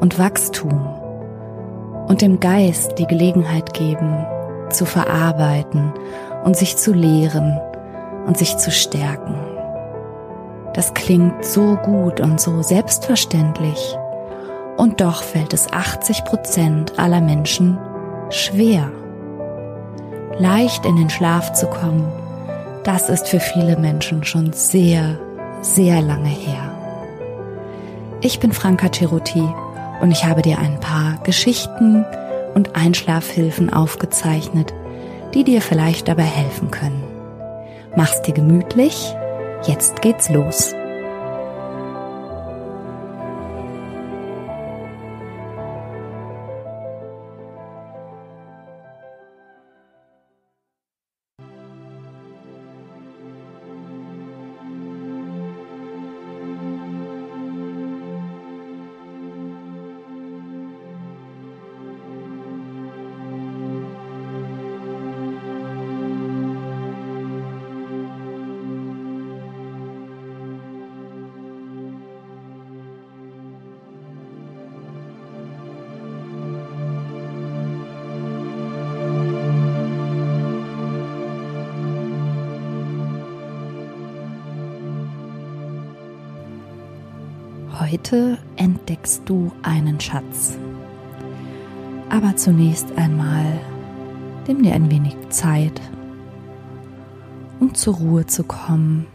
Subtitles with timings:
[0.00, 0.86] und Wachstum
[2.08, 4.26] und dem Geist die Gelegenheit geben,
[4.70, 5.92] zu verarbeiten
[6.44, 7.60] und sich zu lehren
[8.26, 9.34] und sich zu stärken.
[10.74, 13.96] Das klingt so gut und so selbstverständlich.
[14.76, 17.78] Und doch fällt es 80 Prozent aller Menschen
[18.30, 18.90] schwer.
[20.38, 22.06] Leicht in den Schlaf zu kommen,
[22.84, 25.18] das ist für viele Menschen schon sehr,
[25.62, 26.70] sehr lange her.
[28.20, 29.48] Ich bin Franka Ceruti
[30.00, 32.04] und ich habe dir ein paar Geschichten
[32.54, 34.72] und Einschlafhilfen aufgezeichnet,
[35.34, 37.02] die dir vielleicht dabei helfen können.
[37.96, 39.14] Mach's dir gemütlich,
[39.66, 40.75] jetzt geht's los.
[87.96, 90.58] Heute entdeckst du einen Schatz.
[92.10, 93.58] Aber zunächst einmal
[94.46, 95.80] nimm dir ein wenig Zeit,
[97.58, 99.06] um zur Ruhe zu kommen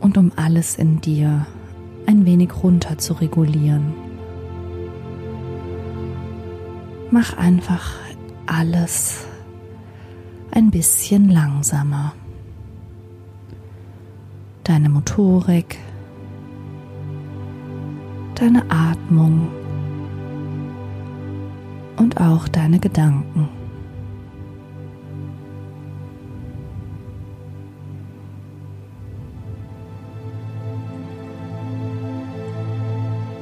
[0.00, 1.46] und um alles in dir
[2.04, 3.94] ein wenig runter zu regulieren.
[7.10, 7.94] Mach einfach
[8.44, 9.24] alles
[10.50, 12.12] ein bisschen langsamer.
[14.62, 15.78] Deine Motorik,
[18.40, 19.48] deine Atmung
[21.96, 23.48] und auch deine Gedanken.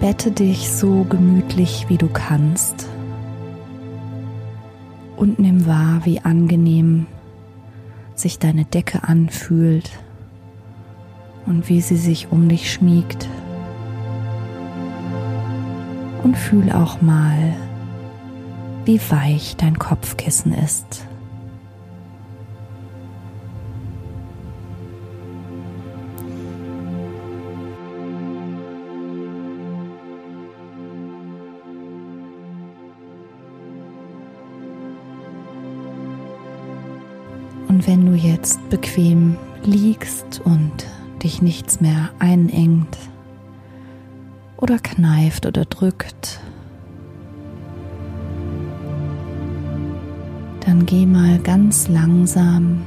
[0.00, 2.86] Bette dich so gemütlich wie du kannst
[5.16, 7.06] und nimm wahr, wie angenehm
[8.14, 9.90] sich deine Decke anfühlt
[11.46, 13.28] und wie sie sich um dich schmiegt
[16.24, 17.54] und fühl auch mal,
[18.86, 21.06] wie weich dein Kopfkissen ist.
[37.68, 40.86] Und wenn du jetzt bequem liegst und
[41.22, 42.96] dich nichts mehr einengt,
[44.56, 46.40] oder kneift oder drückt,
[50.60, 52.82] dann geh mal ganz langsam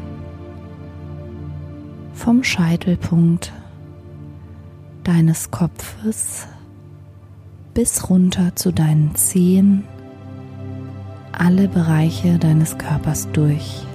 [2.13, 3.53] vom Scheitelpunkt
[5.03, 6.47] deines Kopfes
[7.73, 9.83] bis runter zu deinen Zehen
[11.37, 13.85] alle Bereiche deines Körpers durch,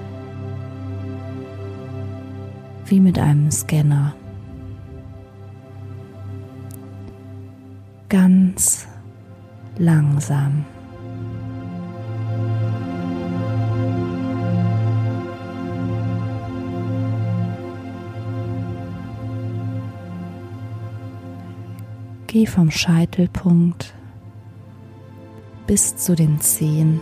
[2.86, 4.14] wie mit einem Scanner.
[8.52, 8.86] Ganz
[9.78, 10.66] langsam.
[22.26, 23.94] Geh vom Scheitelpunkt
[25.66, 27.00] bis zu den Zehen.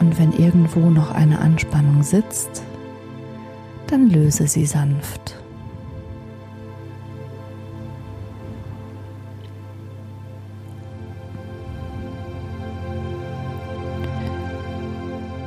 [0.00, 2.62] Und wenn irgendwo noch eine Anspannung sitzt,
[3.88, 5.35] dann löse sie sanft.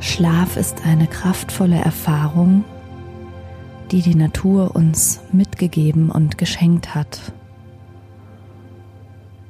[0.02, 2.64] Schlaf ist eine kraftvolle Erfahrung,
[3.92, 7.34] die die Natur uns mitgegeben und geschenkt hat.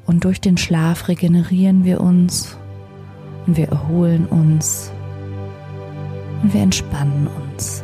[0.08, 2.58] Und durch den Schlaf regenerieren wir uns
[3.46, 4.92] und wir erholen uns
[6.42, 7.84] und wir entspannen uns.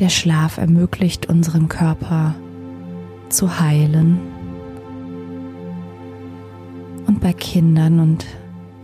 [0.00, 2.34] Der Schlaf ermöglicht unserem Körper
[3.28, 4.33] zu heilen.
[7.24, 8.26] Bei Kindern und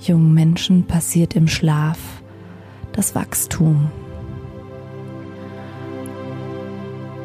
[0.00, 1.98] jungen Menschen passiert im Schlaf
[2.92, 3.90] das Wachstum.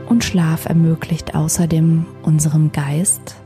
[0.09, 3.37] Und Schlaf ermöglicht außerdem unserem Geist,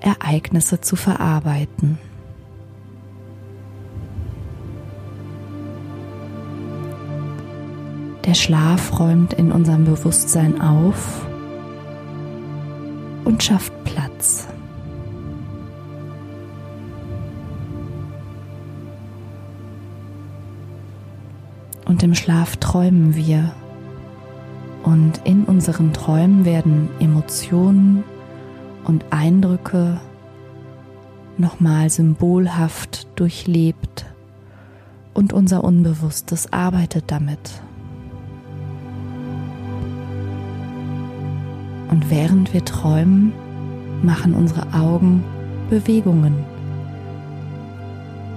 [0.00, 1.98] Ereignisse zu verarbeiten.
[8.26, 11.26] Der Schlaf räumt in unserem Bewusstsein auf
[13.24, 14.46] und schafft Platz.
[21.90, 23.50] Und im Schlaf träumen wir.
[24.84, 28.04] Und in unseren Träumen werden Emotionen
[28.84, 30.00] und Eindrücke
[31.36, 34.06] nochmal symbolhaft durchlebt.
[35.14, 37.60] Und unser Unbewusstes arbeitet damit.
[41.90, 43.32] Und während wir träumen,
[44.00, 45.24] machen unsere Augen
[45.68, 46.36] Bewegungen,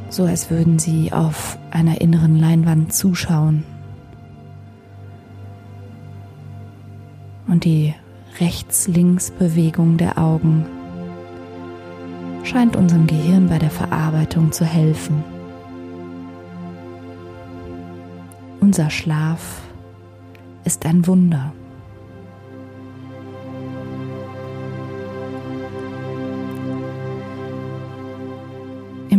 [0.09, 3.63] so als würden sie auf einer inneren Leinwand zuschauen.
[7.53, 7.93] und die
[8.39, 10.65] Rechts-Links-Bewegung der Augen
[12.43, 15.23] scheint unserem Gehirn bei der Verarbeitung zu helfen.
[18.59, 19.61] Unser Schlaf
[20.65, 21.53] ist ein Wunder.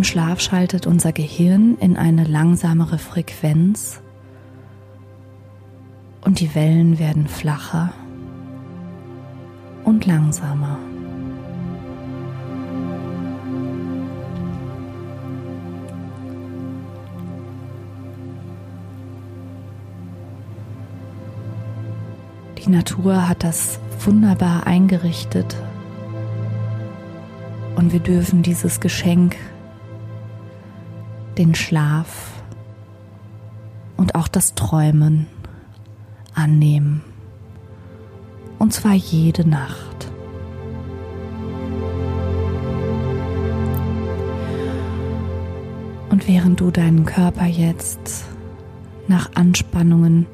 [0.05, 4.01] Schlaf schaltet unser Gehirn in eine langsamere Frequenz
[6.23, 7.93] und die Wellen werden flacher
[9.85, 10.79] und langsamer.
[22.59, 25.55] Die Natur hat das wunderbar eingerichtet
[27.77, 29.37] und wir dürfen dieses Geschenk,
[31.39, 32.33] den Schlaf
[33.97, 35.27] und auch das Träumen
[36.35, 37.03] annehmen
[38.59, 40.11] und zwar jede Nacht.
[46.09, 48.25] Und während du deinen Körper jetzt
[49.07, 50.27] nach Anspannungen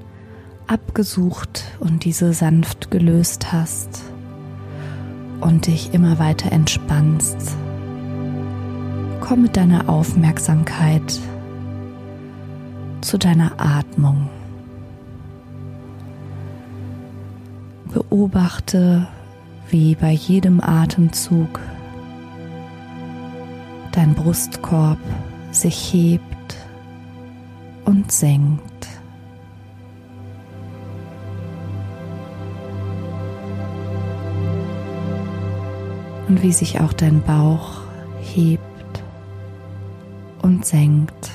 [0.67, 4.05] abgesucht und diese sanft gelöst hast
[5.41, 7.57] und dich immer weiter entspannst,
[9.31, 11.21] komm mit deiner Aufmerksamkeit
[13.01, 14.29] zu deiner Atmung.
[17.95, 19.07] Beobachte,
[19.69, 21.61] wie bei jedem Atemzug
[23.93, 24.99] dein Brustkorb
[25.53, 26.57] sich hebt
[27.85, 28.89] und senkt.
[36.27, 37.83] Und wie sich auch dein Bauch
[38.21, 38.70] hebt
[40.61, 41.31] und senkt.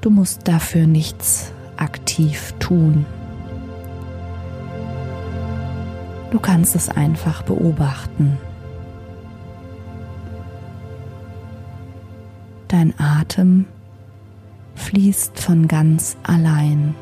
[0.00, 3.04] Du musst dafür nichts aktiv tun.
[6.30, 8.38] Du kannst es einfach beobachten.
[12.68, 13.64] dein Atem
[14.74, 16.94] fließt von ganz allein.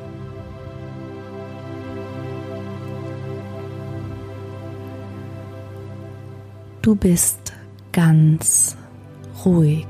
[6.87, 7.53] Du bist
[7.91, 8.77] ganz
[9.45, 9.89] ruhig.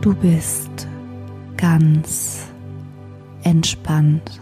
[0.00, 0.88] Du bist
[1.56, 2.48] ganz
[3.44, 4.40] entspannt.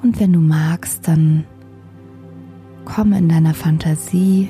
[0.00, 1.44] Und wenn du magst, dann
[2.84, 4.48] komm in deiner Fantasie,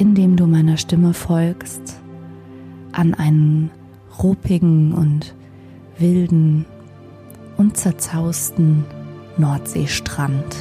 [0.00, 2.00] indem du meiner Stimme folgst,
[2.92, 3.70] an einen
[4.22, 5.34] ruppigen und
[5.98, 6.64] wilden
[7.58, 8.86] und zerzausten
[9.36, 10.56] Nordseestrand.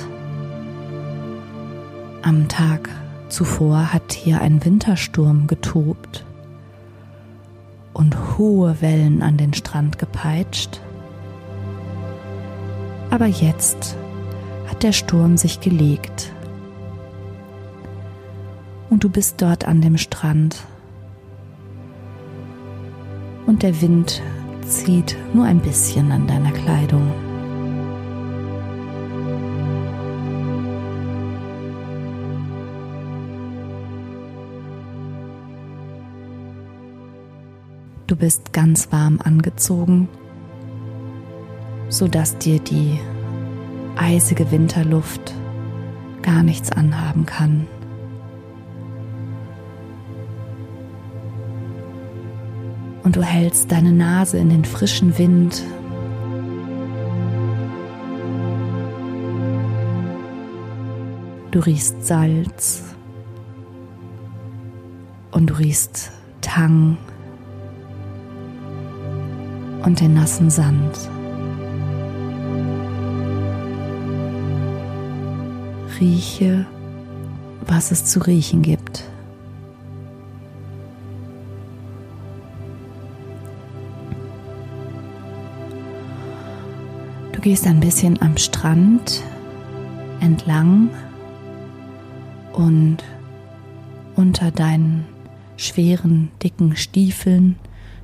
[2.22, 2.90] Am Tag
[3.30, 6.26] zuvor hat hier ein Wintersturm getobt
[7.94, 10.82] und hohe Wellen an den Strand gepeitscht.
[13.10, 13.96] Aber jetzt
[14.68, 16.29] hat der Sturm sich gelegt
[18.90, 20.66] und du bist dort an dem Strand
[23.46, 24.22] und der Wind
[24.68, 27.12] zieht nur ein bisschen an deiner Kleidung.
[38.06, 40.10] Du bist ganz warm angezogen,
[41.90, 43.00] sodass dir die
[43.96, 45.34] eisige Winterluft
[46.24, 47.68] gar nichts anhaben kann.
[53.10, 55.64] Und du hältst deine Nase in den frischen Wind.
[61.50, 62.84] Du riechst Salz
[65.32, 66.12] und du riechst
[66.42, 66.98] Tang
[69.84, 70.96] und den nassen Sand.
[76.00, 76.68] Rieche,
[77.66, 79.10] was es zu riechen gibt.
[87.50, 89.24] Gehst ein bisschen am Strand
[90.20, 90.92] entlang
[92.54, 92.98] und
[94.16, 95.06] unter deinen
[95.58, 97.56] schweren, dicken Stiefeln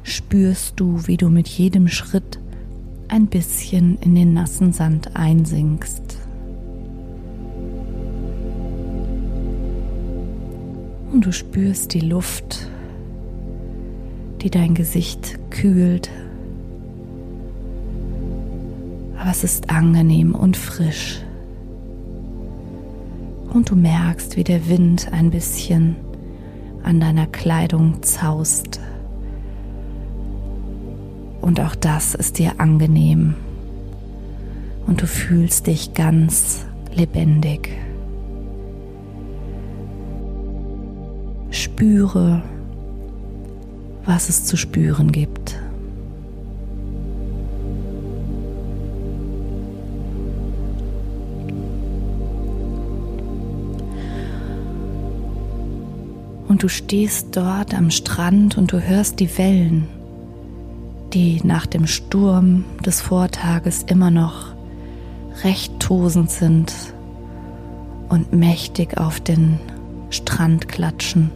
[0.02, 2.40] spürst du, wie du mit jedem Schritt
[3.08, 6.18] ein bisschen in den nassen Sand einsinkst.
[11.12, 12.68] Und du spürst die Luft,
[14.42, 16.10] die dein Gesicht kühlt
[19.26, 21.20] aber es ist angenehm und frisch.
[23.52, 25.96] Und du merkst, wie der Wind ein bisschen
[26.84, 28.80] an deiner Kleidung zaust.
[31.42, 33.34] Und auch das ist dir angenehm.
[34.86, 36.64] Und du fühlst dich ganz
[36.94, 37.72] lebendig.
[41.50, 42.44] Spüre,
[44.06, 45.60] was es zu spüren gibt.
[56.66, 59.88] Du stehst dort am Strand und du hörst die Wellen,
[61.14, 64.56] die nach dem Sturm des Vortages immer noch
[65.44, 66.74] recht tosend sind
[68.10, 69.60] und mächtig auf den
[70.10, 71.30] Strand klatschen.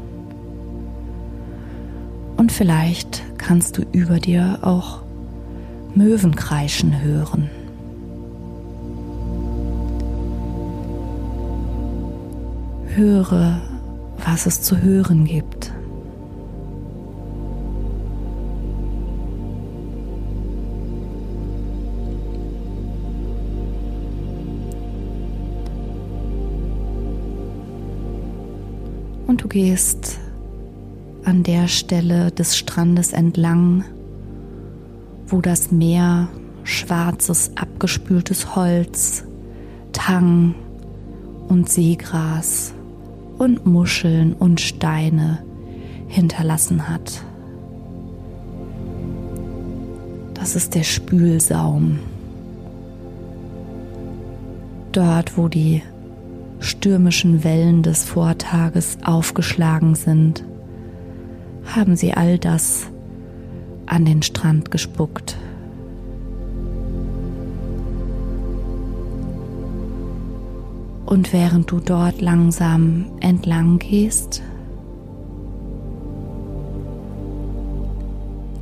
[2.36, 5.04] Und vielleicht kannst du über dir auch
[5.94, 7.52] Möwen kreischen hören.
[12.96, 13.69] Höre
[14.32, 15.74] was es zu hören gibt.
[29.26, 30.20] Und du gehst
[31.24, 33.84] an der Stelle des Strandes entlang,
[35.28, 36.28] wo das Meer
[36.64, 39.24] schwarzes, abgespültes Holz,
[39.92, 40.54] Tang
[41.48, 42.74] und Seegras
[43.40, 45.40] und Muscheln und Steine
[46.08, 47.24] hinterlassen hat.
[50.36, 52.00] Das ist der Spülsaum.
[54.92, 55.82] Dort, wo die
[56.60, 60.44] stürmischen Wellen des Vortages aufgeschlagen sind,
[61.76, 62.88] haben sie all das
[63.86, 65.38] an den Strand gespuckt.
[71.10, 74.44] Und während du dort langsam entlang gehst,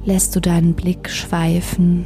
[0.06, 2.06] lässt du deinen Blick schweifen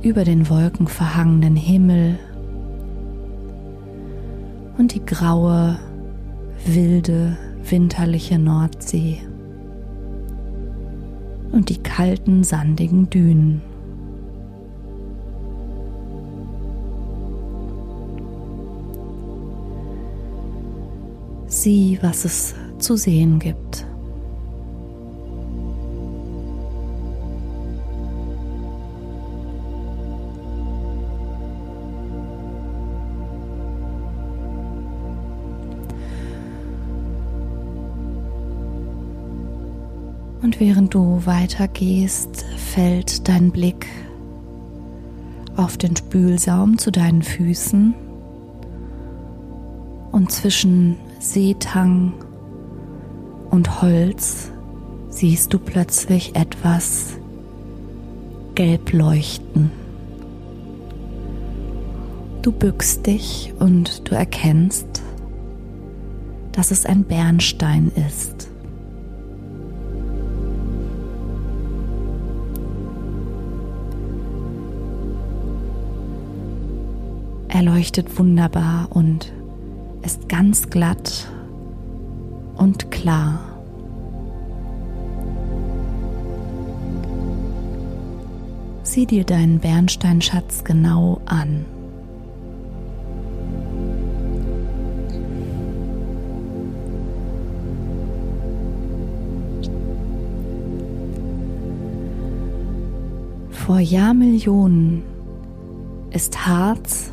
[0.00, 2.18] über den wolkenverhangenen Himmel
[4.78, 5.78] und die graue,
[6.64, 7.36] wilde,
[7.68, 9.18] winterliche Nordsee
[11.52, 13.67] und die kalten, sandigen Dünen.
[21.60, 23.84] Sieh, was es zu sehen gibt.
[40.40, 43.88] Und während du weitergehst, fällt dein Blick
[45.56, 47.94] auf den Spülsaum zu deinen Füßen
[50.12, 52.12] und zwischen Seetang
[53.50, 54.52] und Holz
[55.10, 57.16] siehst du plötzlich etwas
[58.54, 59.72] gelb leuchten.
[62.42, 65.02] Du bückst dich und du erkennst,
[66.52, 68.48] dass es ein Bernstein ist.
[77.48, 79.32] Er leuchtet wunderbar und
[80.08, 81.28] ist ganz glatt
[82.56, 83.40] und klar.
[88.84, 91.66] Sieh dir deinen Bernsteinschatz genau an.
[103.50, 105.02] Vor Jahrmillionen
[106.12, 107.12] ist Harz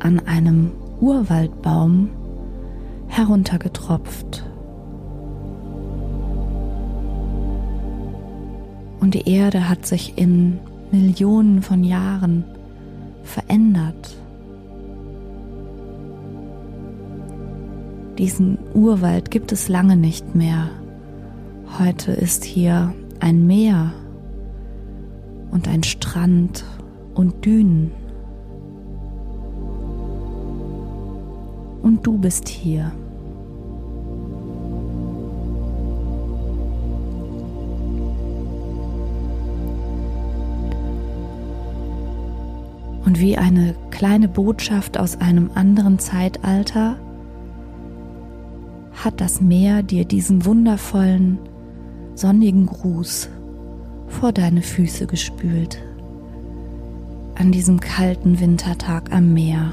[0.00, 2.10] an einem Urwaldbaum
[3.16, 4.44] heruntergetropft.
[9.00, 10.58] Und die Erde hat sich in
[10.90, 12.44] Millionen von Jahren
[13.22, 14.16] verändert.
[18.18, 20.70] Diesen Urwald gibt es lange nicht mehr.
[21.78, 23.92] Heute ist hier ein Meer
[25.50, 26.64] und ein Strand
[27.14, 27.92] und Dünen.
[31.84, 32.90] und du bist hier.
[43.14, 46.98] Und wie eine kleine Botschaft aus einem anderen Zeitalter
[48.92, 51.38] hat das Meer dir diesen wundervollen,
[52.16, 53.28] sonnigen Gruß
[54.08, 55.80] vor deine Füße gespült.
[57.36, 59.72] An diesem kalten Wintertag am Meer.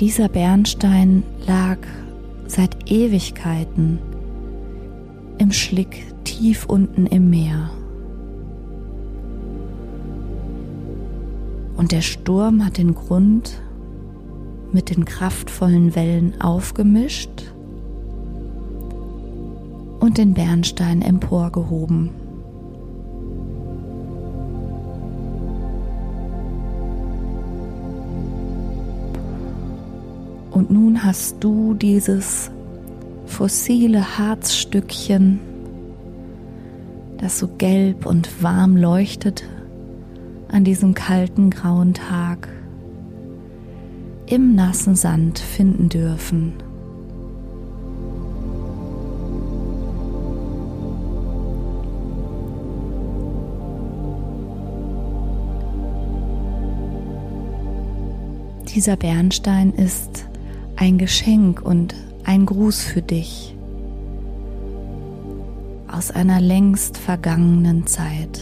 [0.00, 1.78] Dieser Bernstein lag
[2.46, 3.98] seit Ewigkeiten
[5.38, 7.70] im Schlick tief unten im Meer.
[11.78, 13.62] Und der Sturm hat den Grund
[14.70, 17.54] mit den kraftvollen Wellen aufgemischt
[20.00, 22.10] und den Bernstein emporgehoben.
[30.56, 32.50] Und nun hast du dieses
[33.26, 35.38] fossile Harzstückchen,
[37.18, 39.44] das so gelb und warm leuchtet
[40.48, 42.48] an diesem kalten grauen Tag,
[44.24, 46.54] im nassen Sand finden dürfen.
[58.74, 60.26] Dieser Bernstein ist
[60.76, 63.56] ein Geschenk und ein Gruß für dich
[65.88, 68.40] aus einer längst vergangenen Zeit.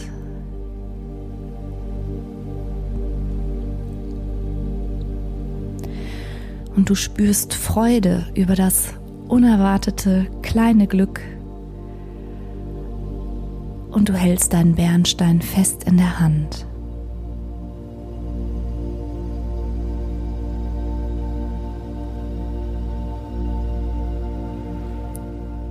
[6.75, 8.93] Und du spürst Freude über das
[9.29, 11.21] unerwartete kleine Glück.
[13.91, 16.67] Und du hältst deinen Bernstein fest in der Hand.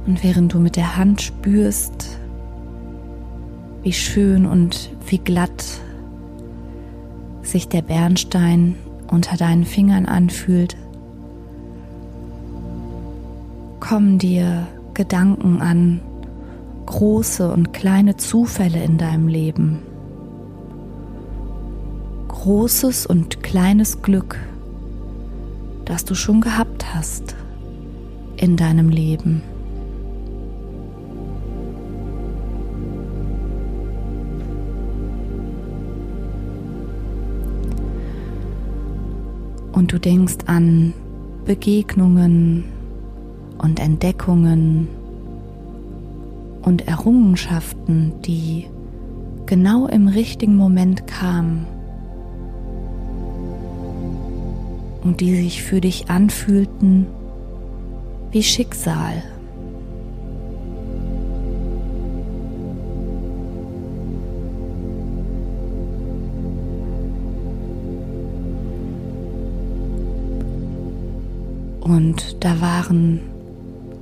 [0.06, 2.18] Und während du mit der Hand spürst,
[3.82, 5.64] wie schön und wie glatt
[7.42, 8.76] sich der Bernstein
[9.10, 10.76] unter deinen Fingern anfühlt,
[13.80, 16.00] kommen dir Gedanken an
[16.86, 19.80] große und kleine Zufälle in deinem Leben.
[22.44, 24.38] großes und kleines Glück,
[25.86, 27.34] das du schon gehabt hast
[28.36, 29.40] in deinem Leben.
[39.74, 40.94] Und du denkst an
[41.44, 42.64] Begegnungen
[43.58, 44.86] und Entdeckungen
[46.62, 48.66] und Errungenschaften, die
[49.46, 51.66] genau im richtigen Moment kamen
[55.02, 57.06] und die sich für dich anfühlten
[58.30, 59.24] wie Schicksal.
[71.84, 73.20] Und da waren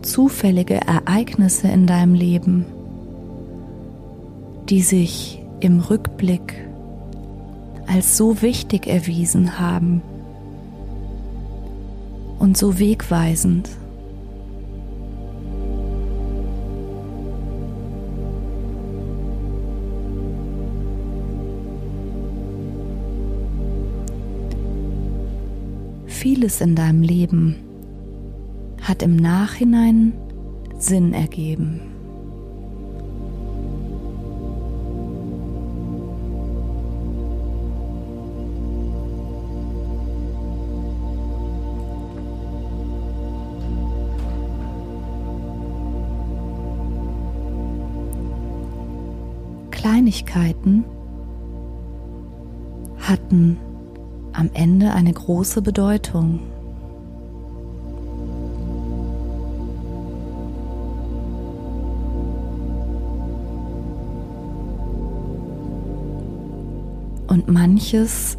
[0.02, 2.64] zufällige Ereignisse in deinem Leben,
[4.68, 6.54] die sich im Rückblick
[7.88, 10.00] als so wichtig erwiesen haben
[12.38, 13.68] und so wegweisend.
[26.06, 27.56] Vieles in deinem Leben
[28.82, 30.12] hat im Nachhinein
[30.78, 31.80] Sinn ergeben.
[49.70, 50.84] Kleinigkeiten
[52.98, 53.58] hatten
[54.32, 56.51] am Ende eine große Bedeutung.
[67.72, 68.36] Manches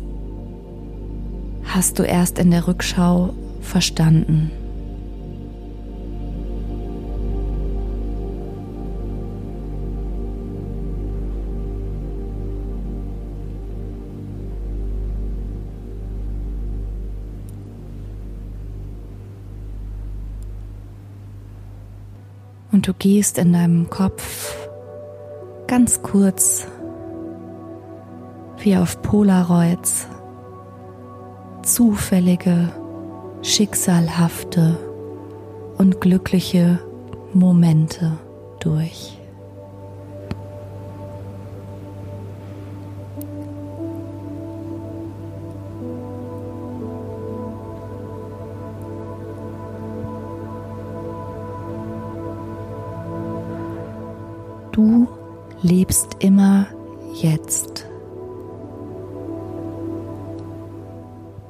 [1.64, 4.52] hast du erst in der Rückschau verstanden.
[22.72, 24.58] Und du gehst in deinem Kopf
[25.68, 26.68] ganz kurz
[28.64, 30.08] wie auf Polaroids
[31.64, 32.70] zufällige,
[33.42, 34.78] schicksalhafte
[35.78, 36.80] und glückliche
[37.34, 38.14] Momente
[38.60, 39.18] durch.
[54.72, 55.08] Du
[55.62, 56.66] lebst immer
[57.22, 57.73] jetzt.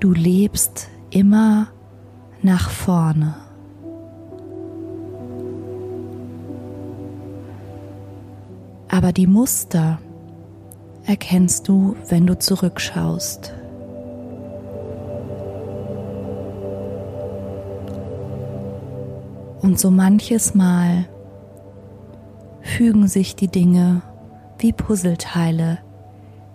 [0.04, 1.68] Du lebst immer
[2.42, 3.36] nach vorne.
[8.90, 10.00] Aber die Muster
[11.06, 13.54] erkennst du, wenn du zurückschaust.
[19.62, 21.06] Und so manches Mal
[22.60, 24.02] fügen sich die Dinge
[24.60, 25.78] wie Puzzleteile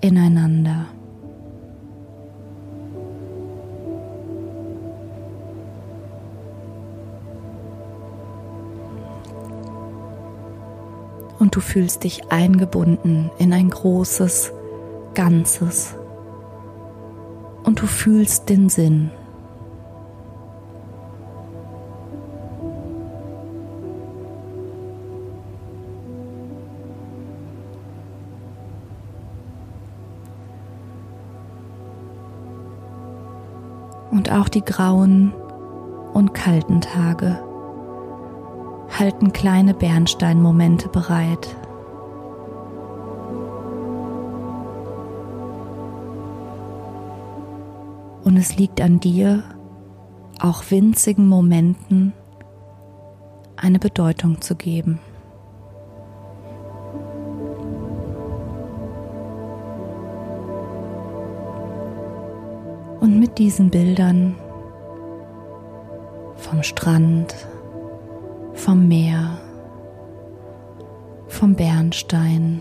[0.03, 0.85] ineinander.
[11.49, 14.53] Und du fühlst dich eingebunden in ein großes
[15.15, 15.95] Ganzes
[17.65, 19.11] und du fühlst den Sinn.
[34.11, 35.33] Und auch die grauen
[36.13, 37.48] und kalten Tage
[38.99, 41.57] halten kleine Bernsteinmomente bereit.
[48.25, 49.45] Und es liegt an dir,
[50.41, 52.13] auch winzigen Momenten
[53.57, 54.99] eine Bedeutung zu geben.
[63.01, 64.35] Und mit diesen Bildern
[66.37, 67.35] vom Strand,
[68.69, 69.39] vom Meer,
[71.29, 72.61] vom Bernstein,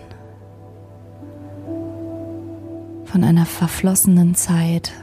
[3.03, 4.93] von einer verflossenen Zeit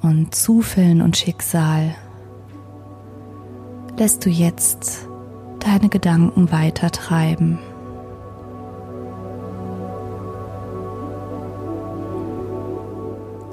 [0.00, 1.94] und Zufällen und Schicksal
[3.98, 5.06] lässt du jetzt
[5.58, 7.58] deine Gedanken weiter treiben.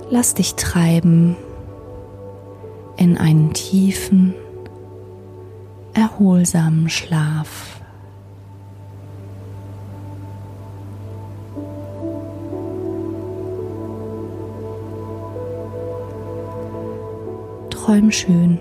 [0.10, 1.36] Lass dich treiben
[2.96, 4.34] in einen tiefen,
[5.94, 7.82] erholsamen Schlaf.
[17.70, 18.60] Träum schön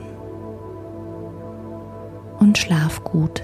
[2.39, 3.43] und schlaf gut.